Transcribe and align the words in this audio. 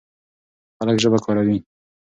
خلک 0.77 0.97
ژبه 1.03 1.19
کاروي. 1.25 1.57